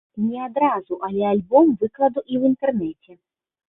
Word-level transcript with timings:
Не 0.29 0.37
адразу, 0.45 0.97
але 1.09 1.23
альбом 1.33 1.71
выкладу 1.85 2.19
і 2.31 2.33
ў 2.43 2.53
інтэрнэце. 2.53 3.21